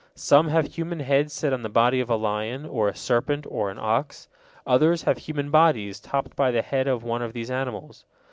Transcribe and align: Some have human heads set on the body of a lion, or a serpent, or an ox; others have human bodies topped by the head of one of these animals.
Some 0.15 0.47
have 0.47 0.65
human 0.65 0.99
heads 1.01 1.31
set 1.31 1.53
on 1.53 1.61
the 1.61 1.69
body 1.69 1.99
of 1.99 2.09
a 2.09 2.15
lion, 2.15 2.65
or 2.65 2.87
a 2.89 2.95
serpent, 2.95 3.45
or 3.47 3.69
an 3.69 3.77
ox; 3.79 4.27
others 4.65 5.03
have 5.03 5.19
human 5.19 5.51
bodies 5.51 5.99
topped 5.99 6.35
by 6.35 6.49
the 6.49 6.63
head 6.63 6.87
of 6.87 7.03
one 7.03 7.21
of 7.21 7.33
these 7.33 7.51
animals. 7.51 8.03